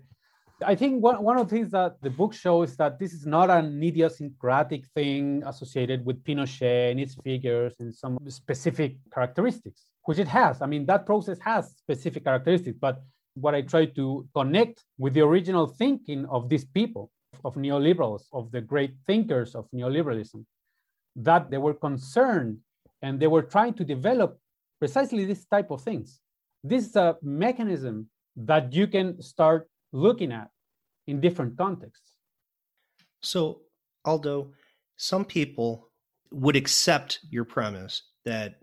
[0.66, 3.50] I think one, one of the things that the book shows that this is not
[3.50, 10.28] an idiosyncratic thing associated with Pinochet and its figures and some specific characteristics, which it
[10.28, 10.62] has.
[10.62, 13.02] I mean, that process has specific characteristics, but
[13.36, 17.10] what I try to connect with the original thinking of these people,
[17.46, 20.44] of neoliberals, of the great thinkers of neoliberalism,
[21.16, 22.58] that they were concerned
[23.02, 24.38] and they were trying to develop
[24.80, 26.20] precisely this type of things.
[26.64, 30.50] This is a mechanism that you can start looking at
[31.08, 32.14] in different contexts.
[33.22, 33.62] So,
[34.06, 34.52] Aldo,
[34.98, 35.90] some people
[36.32, 38.60] would accept your premise that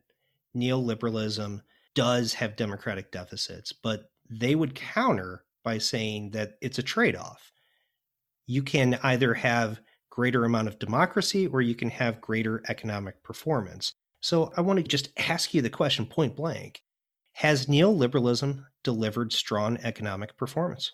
[0.57, 1.61] neoliberalism
[1.95, 7.51] does have democratic deficits, but they would counter by saying that it's a trade off.
[8.47, 13.95] You can either have greater amount of democracy or you can have greater economic performance.
[14.21, 16.83] So I want to just ask you the question point blank.
[17.33, 20.93] Has neoliberalism delivered strong economic performance?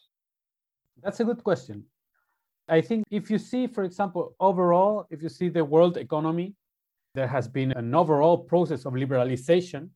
[1.00, 1.84] That's a good question.
[2.68, 6.54] I think if you see, for example, overall, if you see the world economy,
[7.14, 9.90] there has been an overall process of liberalization.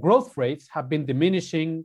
[0.00, 1.84] Growth rates have been diminishing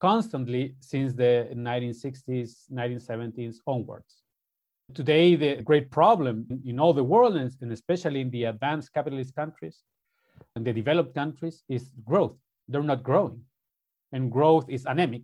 [0.00, 4.22] constantly since the 1960s, 1970s onwards.
[4.94, 9.82] Today, the great problem in all the world, and especially in the advanced capitalist countries
[10.54, 12.36] and the developed countries, is growth.
[12.68, 13.40] They're not growing,
[14.12, 15.22] and growth is anemic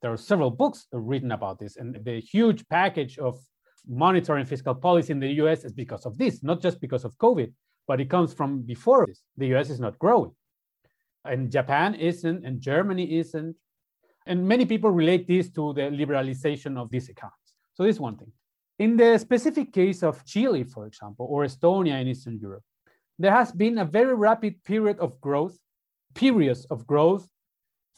[0.00, 3.38] there are several books written about this, and the huge package of
[3.88, 7.16] monetary and fiscal policy in the US is because of this, not just because of
[7.18, 7.52] COVID,
[7.86, 9.22] but it comes from before this.
[9.36, 10.32] The US is not growing.
[11.24, 13.56] And Japan isn't, and Germany isn't.
[14.26, 17.54] And many people relate this to the liberalization of these accounts.
[17.74, 18.32] So, this is one thing.
[18.78, 22.62] In the specific case of Chile, for example, or Estonia in Eastern Europe,
[23.18, 25.58] there has been a very rapid period of growth,
[26.14, 27.28] periods of growth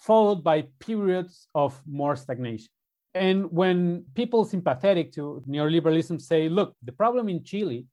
[0.01, 2.69] followed by periods of more stagnation.
[3.15, 7.87] And when people sympathetic to neoliberalism say, look, the problem in Chile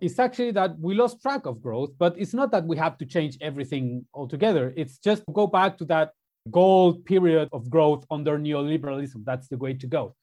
[0.00, 3.04] is actually that we lost track of growth, but it's not that we have to
[3.04, 4.72] change everything altogether.
[4.76, 6.12] It's just go back to that
[6.50, 9.24] gold period of growth under neoliberalism.
[9.24, 10.14] That's the way to go.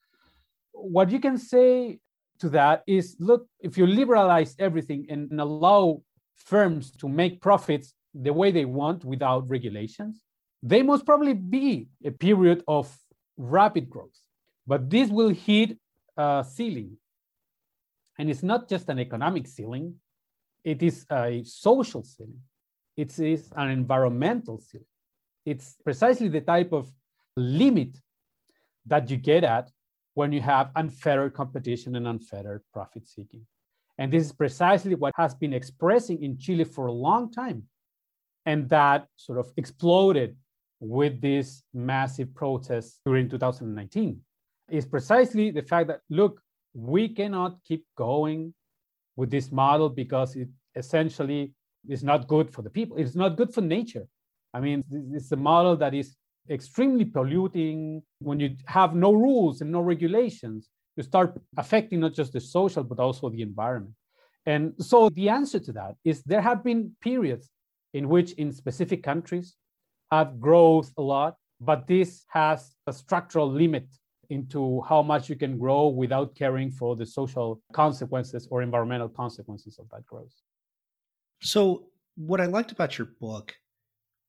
[0.71, 2.00] What you can say
[2.39, 6.01] to that is look, if you liberalize everything and allow
[6.36, 10.24] firms to make profits the way they want without regulations,
[10.62, 12.95] they must probably be a period of
[13.38, 14.18] rapid growth,
[14.66, 15.78] but this will hit
[16.18, 16.97] a ceiling.
[18.18, 19.95] And it's not just an economic ceiling,
[20.64, 22.41] it is a social ceiling,
[22.95, 24.88] it is an environmental ceiling.
[25.45, 26.91] It's precisely the type of
[27.38, 27.97] limit
[28.88, 29.70] that you get at
[30.16, 33.45] when you have unfettered competition and unfettered profit seeking.
[33.99, 37.64] And this is precisely what has been expressing in Chile for a long time.
[38.45, 40.36] And that sort of exploded
[40.80, 44.19] with these massive protests during 2019
[44.69, 46.41] is precisely the fact that, look,
[46.73, 48.53] we cannot keep going
[49.15, 51.53] with this model because it essentially
[51.89, 52.97] is not good for the people.
[52.97, 54.07] It's not good for nature.
[54.53, 56.15] I mean, it's a model that is
[56.49, 62.34] extremely polluting, when you have no rules and no regulations, you start affecting not just
[62.34, 63.93] the social, but also the environment.
[64.45, 67.49] And so the answer to that is there have been periods
[67.93, 69.55] in which, in specific countries,
[70.12, 73.88] have growth a lot, but this has a structural limit
[74.30, 79.80] into how much you can grow without caring for the social consequences or environmental consequences
[79.80, 80.34] of that growth.
[81.41, 83.55] So, what I liked about your book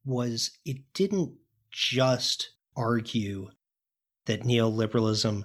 [0.04, 1.32] was it didn't
[1.70, 3.48] just argue
[4.26, 5.42] that neoliberalism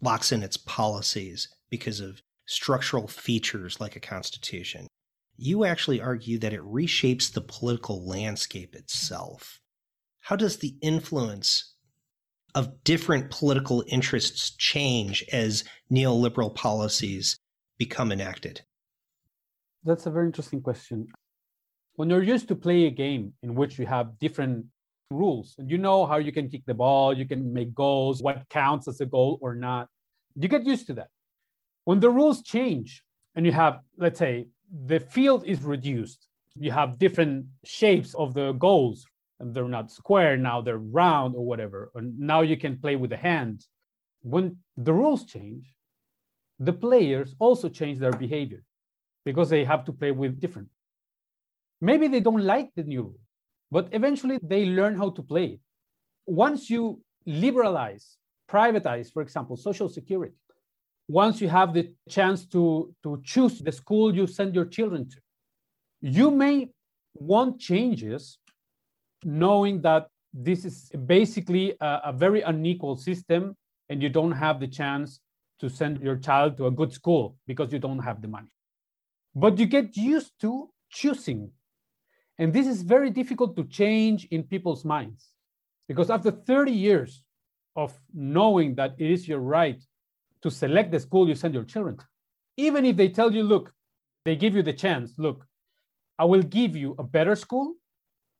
[0.00, 4.86] locks in its policies because of structural features like a constitution.
[5.36, 9.59] You actually argue that it reshapes the political landscape itself.
[10.20, 11.74] How does the influence
[12.54, 17.36] of different political interests change as neoliberal policies
[17.78, 18.62] become enacted?
[19.84, 21.08] That's a very interesting question.
[21.94, 24.66] When you're used to play a game in which you have different
[25.10, 28.48] rules and you know how you can kick the ball, you can make goals, what
[28.48, 29.88] counts as a goal or not,
[30.36, 31.08] you get used to that.
[31.84, 33.02] When the rules change
[33.34, 34.48] and you have, let's say,
[34.86, 39.06] the field is reduced, you have different shapes of the goals,
[39.40, 43.16] they're not square, now they're round or whatever, and now you can play with the
[43.16, 43.64] hand
[44.22, 45.74] When the rules change,
[46.58, 48.62] the players also change their behavior
[49.24, 50.68] because they have to play with different.
[51.80, 53.20] Maybe they don't like the new rule,
[53.70, 55.60] but eventually they learn how to play it.
[56.26, 58.18] Once you liberalize,
[58.50, 60.34] privatize, for example, social security,
[61.08, 65.16] once you have the chance to, to choose the school you send your children to,
[66.02, 66.68] you may
[67.14, 68.38] want changes
[69.24, 73.56] knowing that this is basically a, a very unequal system
[73.88, 75.20] and you don't have the chance
[75.60, 78.48] to send your child to a good school because you don't have the money.
[79.34, 81.50] But you get used to choosing.
[82.38, 85.28] And this is very difficult to change in people's minds
[85.86, 87.22] because after 30 years
[87.76, 89.82] of knowing that it is your right
[90.42, 92.04] to select the school you send your children to,
[92.56, 93.72] even if they tell you, look,
[94.24, 95.46] they give you the chance, look,
[96.18, 97.74] I will give you a better school,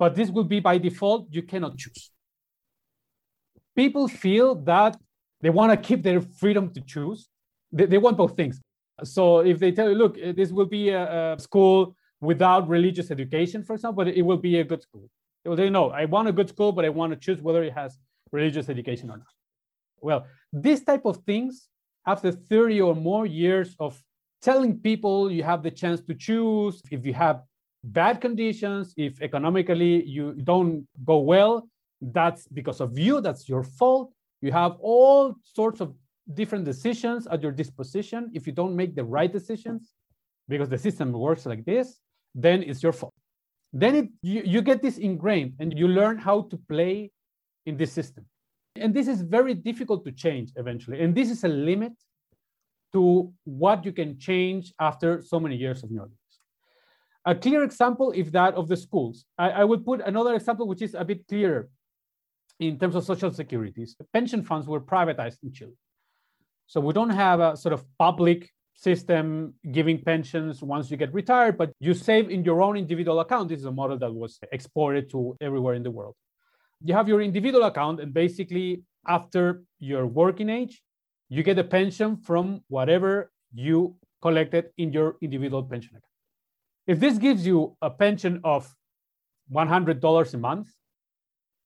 [0.01, 2.11] but this will be by default, you cannot choose.
[3.77, 4.97] People feel that
[5.43, 7.29] they want to keep their freedom to choose.
[7.71, 8.59] They, they want both things.
[9.05, 13.11] So if they tell you, look, uh, this will be a, a school without religious
[13.11, 15.07] education, for example, it will be a good school.
[15.45, 17.63] They will say, no, I want a good school, but I want to choose whether
[17.63, 17.99] it has
[18.33, 19.35] religious education or not.
[20.01, 21.69] Well, this type of things,
[22.07, 24.03] after 30 or more years of
[24.41, 27.43] telling people you have the chance to choose, if you have
[27.85, 31.69] bad conditions, if economically you don't go well,
[32.01, 34.13] that's because of you, that's your fault.
[34.43, 35.95] You have all sorts of
[36.35, 38.31] different decisions at your disposition.
[38.35, 39.93] If you don't make the right decisions,
[40.49, 42.01] because the system works like this,
[42.35, 43.15] then it's your fault.
[43.73, 47.11] Then it, you, you get this ingrained and you learn how to play
[47.67, 48.27] in this system.
[48.77, 51.01] And this is very difficult to change eventually.
[51.01, 51.93] And this is a limit
[52.93, 56.20] to what you can change after so many years of knowledge.
[57.31, 59.25] A clear example is that of the schools.
[59.39, 61.69] I, I would put another example which is a bit clearer
[62.59, 63.95] in terms of social securities.
[64.13, 65.77] Pension funds were privatized in Chile.
[66.67, 71.57] So we don't have a sort of public system giving pensions once you get retired,
[71.57, 73.49] but you save in your own individual account.
[73.51, 76.17] This is a model that was exported to everywhere in the world.
[76.83, 80.83] You have your individual account, and basically, after your working age,
[81.29, 86.10] you get a pension from whatever you collected in your individual pension account.
[86.91, 88.69] If this gives you a pension of
[89.53, 90.69] $100 a month,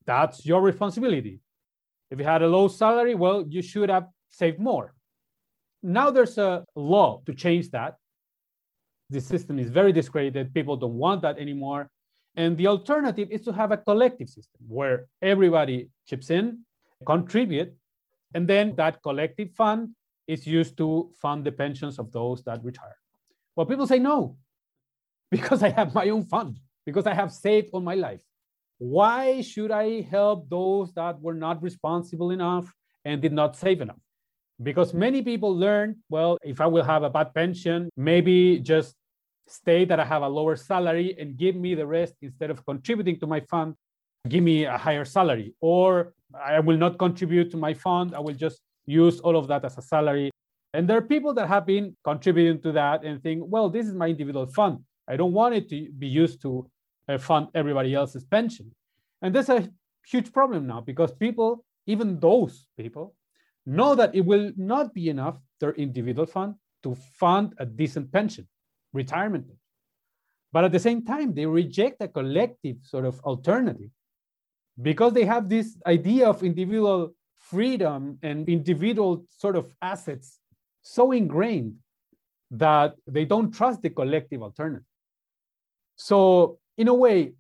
[0.05, 1.41] that's your responsibility.
[2.11, 4.93] If you had a low salary, well, you should have saved more.
[5.83, 7.97] Now there's a law to change that.
[9.09, 10.53] The system is very discredited.
[10.53, 11.89] People don't want that anymore.
[12.37, 16.67] And the alternative is to have a collective system where everybody chips in,
[17.07, 17.73] contribute,
[18.35, 19.89] and then that collective fund
[20.27, 22.99] is used to fund the pensions of those that retire.
[23.57, 24.37] Well, people say no,
[25.35, 28.21] because I have my own fund, because I have saved all my life.
[28.79, 32.67] Why should I help those that were not responsible enough
[33.05, 34.05] and did not save enough?
[34.63, 38.95] Because many people learn, well, if I will have a bad pension, maybe just
[39.49, 43.19] state that I have a lower salary and give me the rest instead of contributing
[43.19, 43.75] to my fund,
[44.29, 45.53] give me a higher salary.
[45.61, 49.65] Or I will not contribute to my fund, I will just use all of that
[49.65, 50.31] as a salary.
[50.75, 53.95] And there are people that have been contributing to that and think, well, this is
[53.95, 54.79] my individual fund.
[55.09, 56.69] I don't want it to be used to
[57.09, 58.71] uh, fund everybody else's pension.
[59.23, 59.69] And that's a
[60.07, 63.15] huge problem now because people, even those people,
[63.67, 68.47] know that it will not be enough, their individual fund, to fund a decent pension,
[68.93, 69.47] retirement.
[70.53, 73.91] But at the same time, they reject a collective sort of alternative
[74.81, 80.39] because they have this idea of individual freedom and individual sort of assets
[80.83, 81.75] so ingrained
[82.51, 84.85] that they don't trust the collective alternative.
[85.97, 87.33] So, in a way,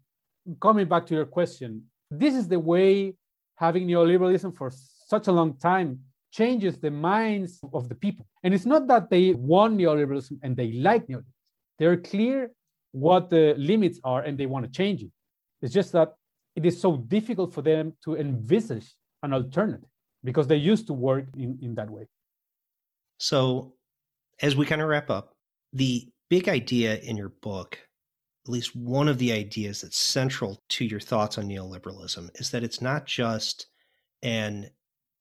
[0.60, 3.14] coming back to your question, this is the way
[3.56, 4.70] having neoliberalism for
[5.06, 6.00] such a long time
[6.32, 8.26] changes the minds of the people.
[8.42, 11.32] And it's not that they want neoliberalism and they like neoliberalism.
[11.78, 12.50] They're clear
[12.92, 15.10] what the limits are and they want to change it.
[15.62, 16.14] It's just that
[16.56, 19.88] it is so difficult for them to envisage an alternative
[20.22, 22.06] because they used to work in, in that way.
[23.18, 23.74] So,
[24.42, 25.34] as we kind of wrap up,
[25.72, 27.78] the big idea in your book,
[28.44, 32.62] at least one of the ideas that's central to your thoughts on neoliberalism, is that
[32.62, 33.66] it's not just
[34.22, 34.70] an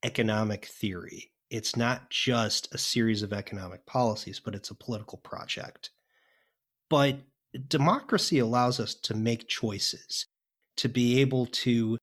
[0.03, 1.31] economic theory.
[1.49, 5.91] It's not just a series of economic policies, but it's a political project.
[6.89, 7.17] But
[7.67, 10.25] democracy allows us to make choices,
[10.77, 11.97] to be able to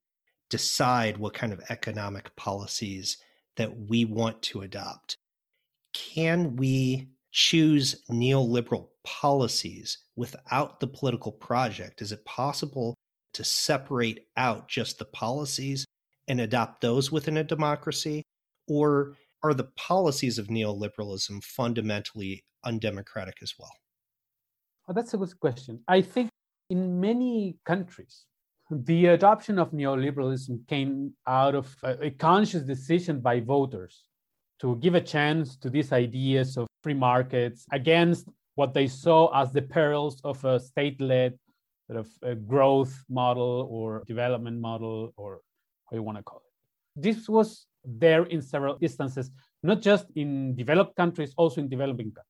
[0.49, 3.19] decide what kind of economic policies
[3.57, 5.17] that we want to adopt.
[5.93, 12.03] Can we choose neoliberal policies without the political project?
[12.03, 12.95] Is it possible
[13.35, 15.85] to separate out just the policies
[16.29, 18.23] and adopt those within a democracy?
[18.69, 23.73] Or are the policies of neoliberalism fundamentally undemocratic as well?
[24.89, 25.81] Oh, that's a good question.
[25.89, 26.29] I think
[26.69, 28.27] in many countries,
[28.71, 34.05] the adoption of neoliberalism came out of a, a conscious decision by voters
[34.61, 39.53] to give a chance to these ideas of free markets against what they saw as
[39.53, 41.39] the perils of a state-led
[41.87, 45.41] sort of a growth model or development model or
[45.91, 47.03] how you want to call it.
[47.03, 49.31] This was there in several instances,
[49.63, 52.27] not just in developed countries, also in developing countries.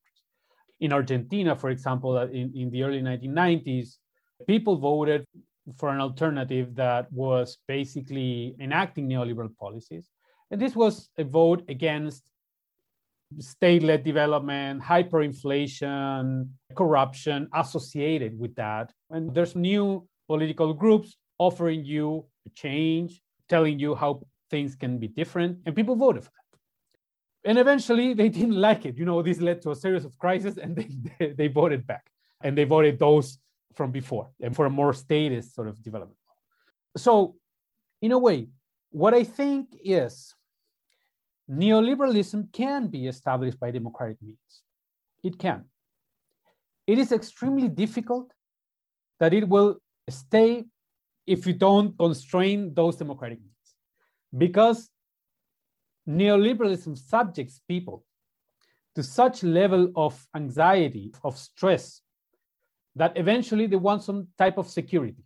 [0.81, 3.97] In Argentina, for example, uh, in, in the early 1990s,
[4.47, 5.27] people voted
[5.77, 10.09] for an alternative that was basically enacting neoliberal policies.
[10.51, 12.30] And this was a vote against
[13.39, 18.93] state led development, hyperinflation, corruption associated with that.
[19.11, 25.59] And there's new political groups offering you change, telling you how things can be different,
[25.65, 27.49] and people voted for that.
[27.49, 28.99] And eventually they didn't like it.
[28.99, 32.11] You know, this led to a series of crises and they, they, they voted back.
[32.43, 33.39] And they voted those
[33.75, 36.19] from before and for a more statist sort of development.
[36.97, 37.37] So,
[38.03, 38.49] in a way,
[38.91, 40.35] what I think is
[41.51, 44.63] neoliberalism can be established by democratic means.
[45.25, 45.65] It can.
[46.87, 48.33] It is extremely difficult
[49.19, 49.79] that it will
[50.09, 50.65] stay
[51.27, 53.51] if you don't constrain those democratic means.
[54.37, 54.91] Because
[56.09, 58.05] neoliberalism subjects people
[58.95, 62.01] to such level of anxiety, of stress,
[62.97, 65.23] that eventually they want some type of security.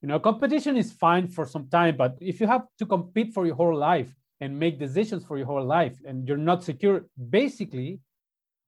[0.00, 3.46] You know, competition is fine for some time, but if you have to compete for
[3.46, 4.14] your whole life
[4.44, 6.96] and make decisions for your whole life and you're not secure,
[7.40, 7.90] basically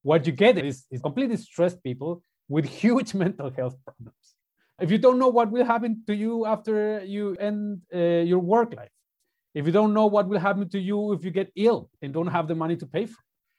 [0.02, 2.22] what you get is, is completely stressed people
[2.54, 4.26] with huge mental health problems
[4.80, 8.74] if you don't know what will happen to you after you end uh, your work
[8.74, 8.90] life,
[9.54, 12.26] if you don't know what will happen to you if you get ill and don't
[12.26, 13.18] have the money to pay for,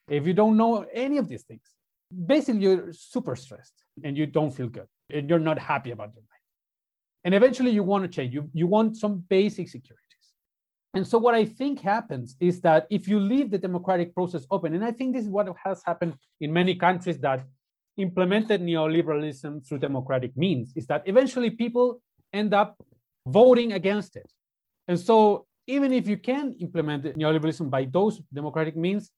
[0.09, 1.67] it if you don't know any of these things,
[2.25, 6.21] basically you're super stressed and you don't feel good and you're not happy about your
[6.21, 6.43] life.
[7.23, 8.33] And eventually you want to change.
[8.33, 10.06] You, you want some basic securities.
[10.97, 14.73] And so what I think happens is that if you leave the democratic process open,
[14.73, 17.45] and I think this is what has happened in many countries that
[17.97, 22.01] implemented neoliberalism through democratic means is that eventually people
[22.33, 22.83] end up
[23.27, 24.27] voting against it.
[24.87, 29.11] And so even if you can implement neoliberalism by those democratic means,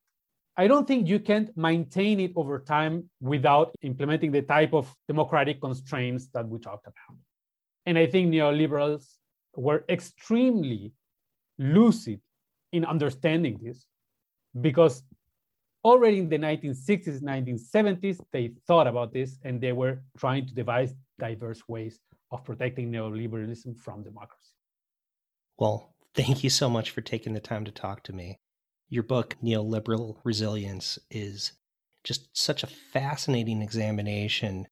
[0.57, 5.61] I don't think you can maintain it over time without implementing the type of democratic
[5.61, 7.17] constraints that we talked about.
[7.86, 9.05] And I think neoliberals
[9.55, 10.91] were extremely
[11.60, 12.20] lucid
[12.72, 13.86] in understanding this
[14.62, 15.03] because
[15.84, 20.93] already in the 1960s, 1970s, they thought about this and they were trying to devise
[21.20, 21.99] diverse ways
[22.32, 24.53] of protecting neoliberalism from democracy.
[25.57, 28.39] Well, thank you so much for taking the time to talk to me.
[28.89, 31.53] Your book, Neoliberal Resilience, is
[32.03, 34.68] just such a fascinating examination